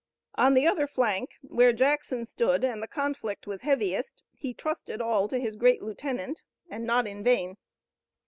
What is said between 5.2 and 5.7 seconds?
to his